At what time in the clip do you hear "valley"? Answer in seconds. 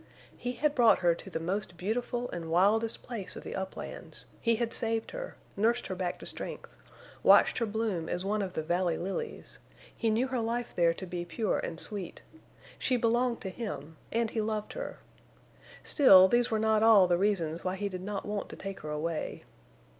8.63-8.97